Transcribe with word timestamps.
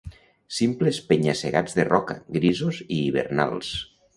Simples 0.59 0.99
penya-segats 1.11 1.77
de 1.81 1.87
roca, 1.91 2.17
grisos 2.39 2.81
i 2.97 3.01
hivernals 3.03 3.71